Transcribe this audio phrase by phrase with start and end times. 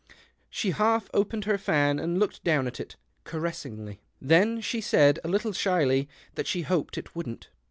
[0.49, 4.01] She half opened her fan, and looked down at it caressingly.
[4.19, 7.49] Then she said, a little shyly, that she hoped it wouldn't.